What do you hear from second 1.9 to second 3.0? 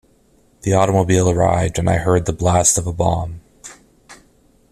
heard the blast of a